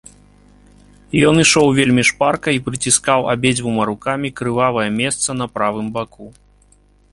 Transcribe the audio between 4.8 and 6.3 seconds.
месца на правым баку.